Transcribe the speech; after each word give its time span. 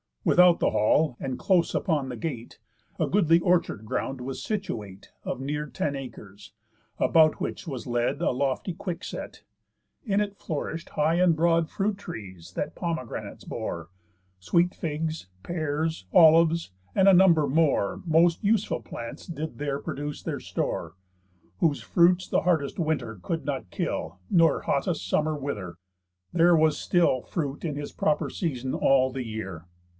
Without 0.23 0.59
the 0.59 0.69
hall, 0.71 1.15
and 1.19 1.37
close 1.37 1.73
upon 1.75 2.09
the 2.09 2.15
gate, 2.15 2.59
A 2.99 3.07
goodly 3.07 3.39
orchard 3.39 3.85
ground 3.85 4.19
was 4.21 4.41
situate, 4.43 5.11
Of 5.23 5.39
near 5.41 5.67
ten 5.67 5.95
acres; 5.95 6.53
about 6.99 7.39
which 7.41 7.67
was 7.67 7.87
led 7.87 8.19
A 8.21 8.31
lofty 8.31 8.73
quickset. 8.73 9.43
In 10.03 10.19
it 10.21 10.37
flourished 10.37 10.89
High 10.89 11.15
and 11.15 11.35
broad 11.35 11.69
fruit 11.69 11.99
trees, 11.99 12.53
that 12.53 12.75
pomegranates 12.75 13.43
bore, 13.45 13.89
Sweet 14.39 14.73
figs, 14.75 15.27
pears, 15.43 16.05
olives; 16.13 16.71
and 16.95 17.07
a 17.07 17.13
number 17.13 17.47
more 17.47 18.01
Most 18.05 18.43
useful 18.43 18.81
plants 18.81 19.25
did 19.27 19.59
there 19.59 19.79
produce 19.79 20.21
their 20.23 20.39
store, 20.39 20.93
Whose 21.59 21.81
fruits 21.81 22.27
the 22.27 22.41
hardest 22.41 22.79
winter 22.79 23.19
could 23.21 23.43
not 23.45 23.69
kill, 23.71 24.19
Nor 24.31 24.61
hottest 24.61 25.07
summer 25.07 25.35
wither. 25.35 25.77
There 26.33 26.55
was 26.55 26.77
still 26.79 27.21
Fruit 27.21 27.63
in 27.63 27.75
his 27.75 27.91
proper 27.91 28.29
season 28.31 28.73
all 28.73 29.11
the 29.11 29.25
year. 29.25 29.65